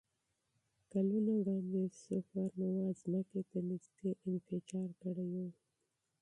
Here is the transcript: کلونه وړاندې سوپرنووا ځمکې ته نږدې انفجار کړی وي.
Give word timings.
کلونه 0.91 1.31
وړاندې 1.41 1.81
سوپرنووا 2.03 2.87
ځمکې 3.01 3.41
ته 3.49 3.57
نږدې 3.69 4.11
انفجار 4.29 4.89
کړی 5.01 5.27
وي. 5.33 5.49